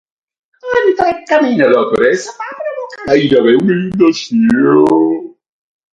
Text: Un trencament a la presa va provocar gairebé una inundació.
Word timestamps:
Un 0.79 0.87
trencament 1.01 1.59
a 1.65 1.67
la 1.73 1.83
presa 1.91 2.33
va 2.39 2.49
provocar 2.63 3.05
gairebé 3.11 3.53
una 3.61 3.77
inundació. 3.77 4.99